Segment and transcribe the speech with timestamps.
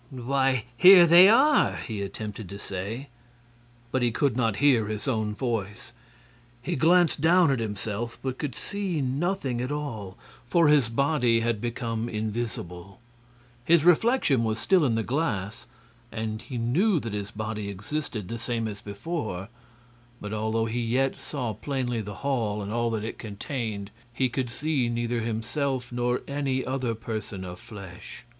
[0.09, 3.09] "Why, here they are!" he attempted to say;
[3.91, 5.93] but he could not hear his own voice.
[6.59, 10.17] He glanced down at himself but could see nothing at all
[10.47, 12.99] for his body had become invisible.
[13.63, 15.67] His reflection was still in the glass,
[16.11, 19.49] and he knew that his body existed the same as before;
[20.19, 24.49] but although he yet saw plainly the hall and all that it contained, he could
[24.49, 28.25] see neither himself nor any other person of flesh.